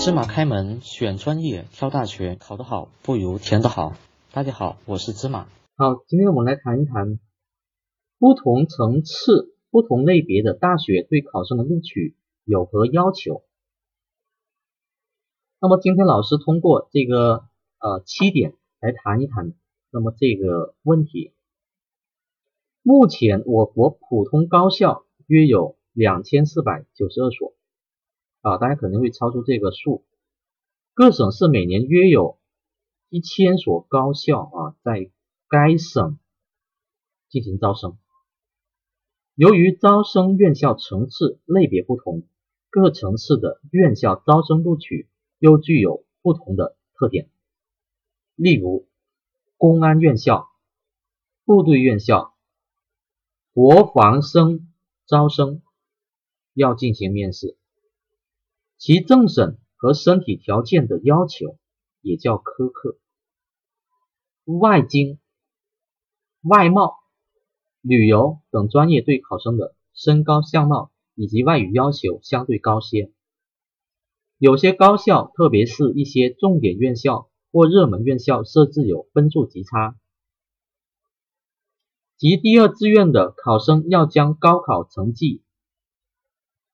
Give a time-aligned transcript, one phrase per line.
[0.00, 3.94] 芝麻开门，选专业，挑大学，考得好不如填得好。
[4.32, 5.48] 大家好，我是芝麻。
[5.76, 7.18] 好，今天我们来谈一谈
[8.16, 12.14] 不同层次、不同类别的大学对考生的录取
[12.44, 13.42] 有何要求。
[15.60, 17.48] 那么今天老师通过这个
[17.80, 19.52] 呃七点来谈一谈，
[19.90, 21.34] 那么这个问题。
[22.82, 27.52] 目前我国普通高校约有两千四百九十二所，
[28.40, 30.04] 啊，大家可能会超出这个数。
[30.94, 32.38] 各省市每年约有
[33.08, 35.10] 一千所高校啊，在
[35.48, 36.18] 该省
[37.28, 37.98] 进行招生。
[39.34, 42.26] 由于招生院校层次类别不同，
[42.70, 47.30] 各层次的院校招生录取又具有不同的特点。
[48.34, 48.88] 例如，
[49.56, 50.48] 公安院校、
[51.44, 52.34] 部队院校。
[53.54, 54.72] 国防生
[55.04, 55.62] 招生
[56.54, 57.57] 要进行面试，
[58.78, 61.58] 其政审和身体条件的要求
[62.00, 62.96] 也较苛刻。
[64.44, 65.18] 外经、
[66.42, 66.94] 外贸、
[67.82, 73.12] 旅游等专业对考生的身高、相貌以及外语要求相对高些。
[74.38, 79.98] 有些高校，特别是一些重点院校或热门院校，设置有分数级差。
[82.16, 85.42] 及第二志愿的考生要将高考成绩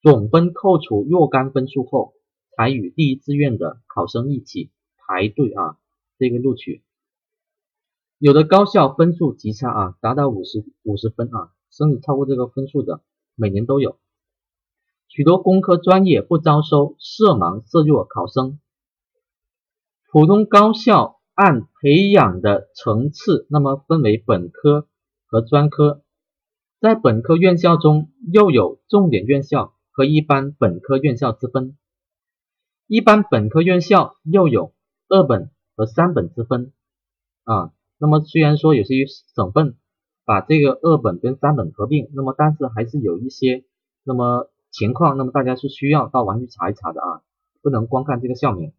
[0.00, 2.14] 总分扣除若干分数后，
[2.56, 5.76] 才与第一志愿的考生一起排队啊，
[6.18, 6.82] 这个录取。
[8.18, 13.00] 有的高校分数极差啊，达到五十五十分啊，甚至超过这个分数的，
[13.34, 13.98] 每年都有。
[15.08, 18.60] 许多工科专业不招收色盲色弱考生。
[20.10, 24.86] 普通高校按培养的层次，那么分为本科。
[25.30, 26.02] 和专科，
[26.80, 31.76] 在本科院校中又有重点院校和一般本科院校之分。
[32.86, 34.72] 一般本科院校又有
[35.08, 36.72] 二本和三本之分。
[37.42, 38.94] 啊，那么虽然说有些
[39.34, 39.74] 省份
[40.24, 43.64] 把这个二本跟三本合并，那么但是还是有一些
[44.04, 47.22] 那么情况，那么大家是需要到网去查一查的啊，
[47.60, 48.72] 不能光看这个校名。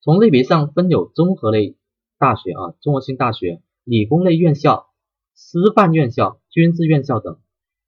[0.00, 1.76] 从类别上分有综合类
[2.18, 4.90] 大学啊，综合性大学、理工类院校。
[5.36, 7.38] 师范院校、军事院校等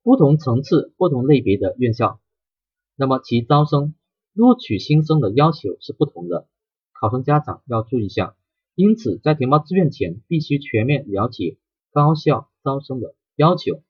[0.07, 2.21] 不同层次、不同类别的院校，
[2.95, 3.97] 那么其招生、
[4.35, 6.47] 录取新生的要求是不同的，
[6.93, 8.37] 考生家长要注意一下。
[8.77, 11.59] 因此，在填报志愿前，必须全面了解
[11.91, 13.83] 高校招生的要求。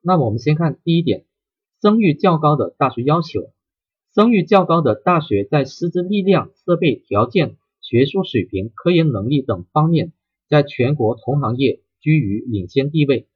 [0.00, 1.26] 那么，我们先看第一点，
[1.82, 3.52] 声誉较高的大学要求。
[4.14, 10.14] 声誉较高的大学在师资力量、设备条件、学术水平、科研能力等方面。
[10.48, 13.28] 在全国同行业居于领先地位。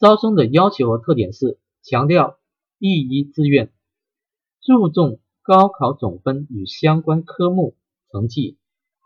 [0.00, 2.38] 招生的要求和特点是强调
[2.78, 3.70] 第一志愿，
[4.62, 7.76] 注重高考总分与相关科目
[8.10, 8.56] 成绩，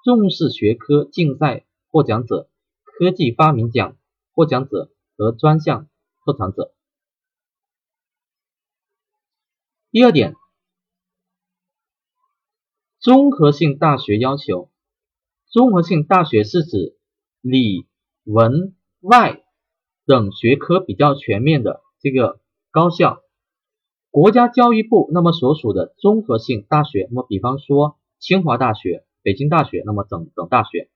[0.04, 2.48] 重视学科竞赛获奖者、
[2.84, 3.96] 科技发明奖
[4.32, 5.88] 获奖者和专项
[6.24, 6.72] 特长者。
[9.90, 10.36] 第二点，
[13.00, 14.70] 综合性大学要求。
[15.46, 16.98] 综合性大学是指
[17.40, 17.86] 理、
[18.24, 19.43] 文、外
[20.06, 23.22] 等学科比较全面的这个高校。
[24.10, 30.88] 国家教育部那么所属的综合性大学，那么比方说清华大学、北京大学，那么等等大学。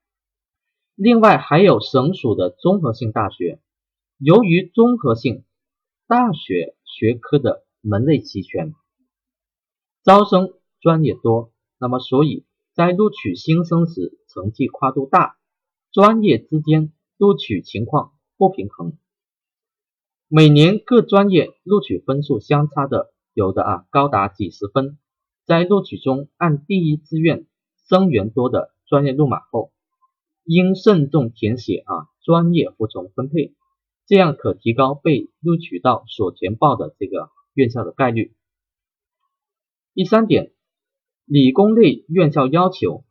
[0.95, 3.61] 另外还有省属的综合性大学。
[4.19, 5.45] 由于综合性
[6.07, 8.75] 大学学科的门类齐全，
[10.03, 12.45] 招生专业多，那么所以。
[12.75, 15.37] 在录取新生时，成绩跨度大，
[15.91, 18.97] 专业之间录取情况不平衡。
[20.29, 24.97] 每年各专业录取分数相差的有的啊高达几十分，
[25.45, 27.47] 在录取中按第一志愿
[27.89, 29.73] 生源多的专业录满后，
[30.45, 33.55] 应慎重填写啊专业服从分配，
[34.07, 38.33] 这样可提高被录取到所填报的这个院校的概率。
[39.93, 40.53] 第三点。
[41.31, 43.05] 理工类院校要求，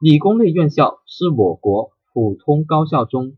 [0.00, 3.36] 理工类院校是我国普通高校中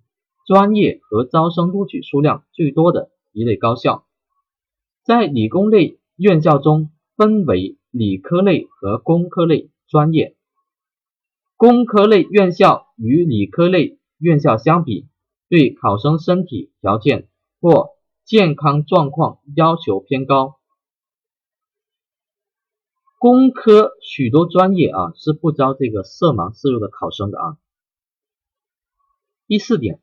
[0.49, 4.07] 专业和招生录取数量最多的一类高校。
[5.05, 10.39] 在理工类院校中，分为理科类和工科类专业。
[11.59, 15.07] 工科类院校与理科类院校相比，
[15.51, 17.29] 对考生身体条件
[17.61, 17.91] 或
[18.25, 20.59] 健康状况要求偏高。
[23.19, 27.59] 工科许多专业啊是不招这个色盲色弱的考生的啊。
[29.47, 30.01] 第四点，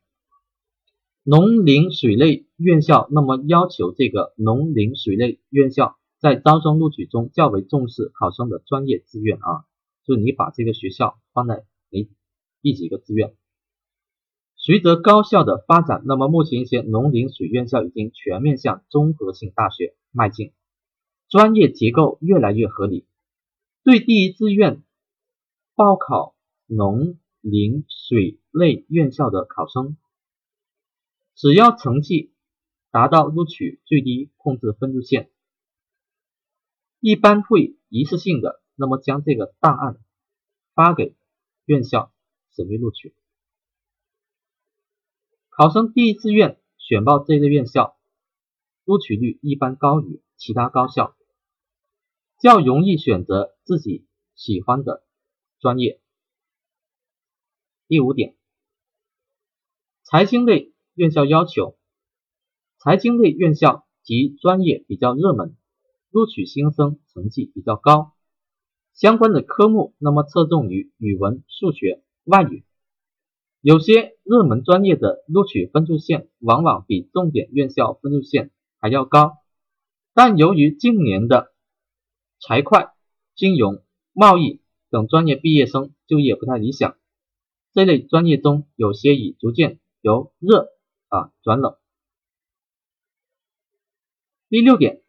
[1.28, 9.66] 农林水类院校，那么要求这个农林水类院校在招生录取中较为重视考生的专业志愿啊，
[10.06, 12.12] 就是你把这个学校放在你
[12.62, 13.34] 第几个志愿。
[14.56, 20.54] 随着高校的发展，那么目前一些农林水院校已经全面向综合性大学迈进，
[21.28, 23.08] 专业结构越来越合理。
[23.84, 24.84] 对第一志愿
[25.74, 26.36] 报考
[26.68, 29.98] 农林水类院校的考生，
[31.36, 32.34] 只要成绩
[32.92, 35.30] 达到录取最低控制分数线，
[37.00, 40.00] 一般会一次性的那么将这个档案
[40.74, 41.16] 发给
[41.66, 42.14] 院校
[42.56, 43.14] 审阅录取。
[45.50, 47.98] 考生第一志愿选报这类院校，
[48.86, 51.18] 录取率一般高于其他高校，
[52.40, 54.06] 较容易选择自己
[54.36, 55.06] 喜欢的
[55.60, 56.02] 专业。
[57.88, 58.38] 第五点，
[60.04, 61.78] 财经类院校要求，
[62.78, 65.58] 财经类院校及专业比较热门，
[66.10, 68.14] 录取新生成绩比较高，
[68.94, 72.64] 相关的科目那么侧重于语文、数学、外语。
[73.60, 79.34] 有些热门专业的录取分数线往往比重点院校分数线还要高，
[80.14, 81.52] 但由于近年的
[82.40, 82.88] 财会、
[83.36, 83.84] 金融、
[84.14, 86.96] 贸易等专业毕业生就业不太理想，
[87.74, 90.70] 这类专业中有些已逐渐由热
[91.08, 91.78] 啊转冷。
[94.50, 95.02] 第六点，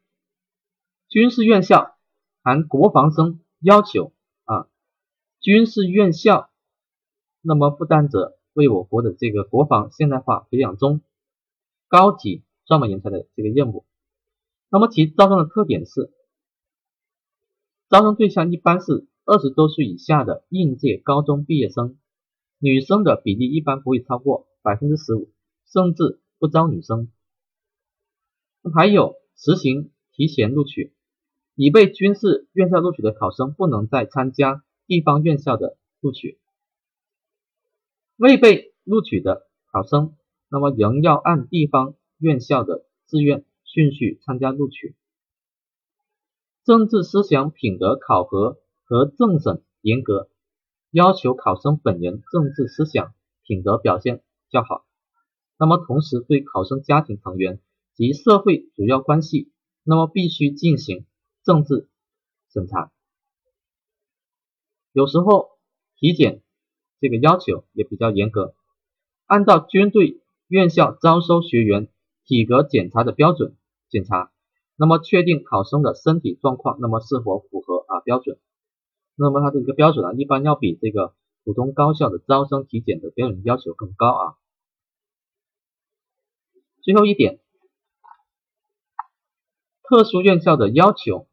[1.09, 1.97] 军事院校
[2.43, 4.13] 含国防生要求
[4.45, 4.69] 啊，
[5.41, 6.51] 军事院校
[7.41, 8.37] 那么负担着。
[8.57, 11.03] 为我国的这个国防现代化培养中
[11.89, 13.85] 高级专门人才的这个任务。
[14.71, 16.11] 那么其招生的特点是，
[17.91, 21.99] 招生对象一般是二十多岁以下的应届高中毕业生，
[22.59, 25.31] 女生的比例一般不会超过百分之十五，
[25.67, 27.11] 甚至不招女生。
[28.75, 30.93] 还有实行提前录取，
[31.55, 36.39] 已被军事院校录取的考生不能再参加地方院校的录取。
[38.17, 40.17] 未被录取的考生，
[40.49, 44.95] 那么仍要按地方院校的志愿顺序参加录取。
[46.65, 50.29] 政治思想品德考核和政审严格，
[50.91, 53.13] 要求考生本人政治思想
[53.45, 54.85] 品德表现较好。
[55.59, 57.61] 那么同时对考生家庭成员
[57.95, 61.07] 及社会主要关系，那么必须进行
[61.45, 61.89] 政治
[62.53, 62.93] 审查。
[64.93, 65.51] 有时候
[65.97, 66.43] 体检。
[66.99, 68.55] 这个要求也比较严格，
[69.27, 71.89] 按照军队院校招收学员
[72.25, 73.55] 体格检查的标准
[73.91, 74.33] 检查，
[74.77, 78.39] 那么确定考生的身体状况，那么是否符合啊标准？
[79.15, 81.15] 那么它的一个标准啊，一般要比这个
[81.45, 84.35] 普通高校的招生体检的标准要求更高啊。
[86.87, 87.41] 最后一点，
[89.83, 91.27] 特殊院校的要求，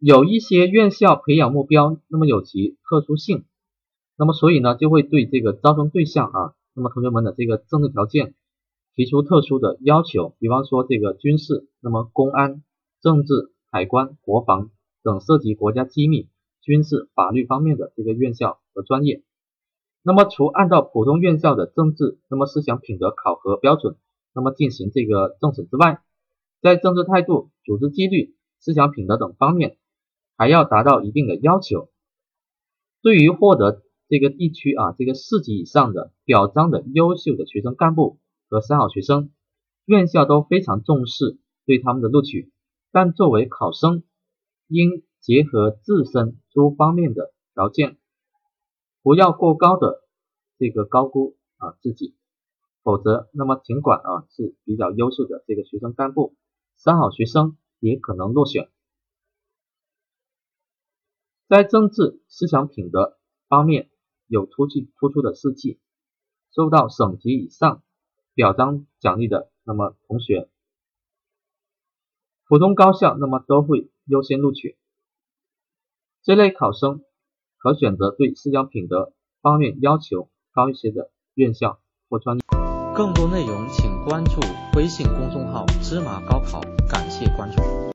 [0.00, 3.44] 有一些院校培养目标，那么有其特殊性。
[4.16, 8.34] 那么，所以呢，就会对这个招生对象啊，那么同学们的这个政治条件
[8.96, 12.64] 提出特殊的要求，比方说这个军事、那么公安、
[13.00, 14.72] 政治、海关、国防
[15.04, 16.28] 等涉及国家机密、
[16.62, 19.22] 军事、法律方面的这个院校和专业。
[20.02, 23.96] 那么，除按照普通院校的政治、那么思想品德考核标准，
[24.34, 26.02] 那么进行这个政审之外，
[26.60, 29.78] 在政治态度、组织纪律、思想品德等方面，
[30.36, 31.90] 还要达到一定的要求。
[33.02, 38.18] 对于获得这个地区啊，这个市级以上的表彰的优秀的学生干部
[38.48, 39.30] 和三好学生，
[39.86, 42.52] 院校都非常重视对他们的录取。
[42.92, 44.02] 但作为考生，
[44.66, 47.96] 应结合自身诸方面的条件，
[49.02, 50.02] 不要过高的
[50.58, 52.16] 这个高估啊自己，
[52.82, 56.36] 否则那么尽管啊是比较优秀的这个学生干部，
[56.76, 58.70] 三好学生也可能落选。
[61.48, 63.18] 在政治思想品德
[63.48, 63.90] 方面。
[64.32, 65.80] 有突出突出的事迹，
[66.54, 67.82] 受到省级以上
[68.32, 70.48] 表彰奖励的，那么同学，
[72.46, 74.78] 普通高校那么都会优先录取。
[76.22, 77.04] 这类考生
[77.56, 82.39] 可选择对思想品德方面要求高一些的院校或专。
[83.00, 84.38] 更多内容请关注
[84.76, 87.80] 微信公众号“芝麻高考”，感谢关注。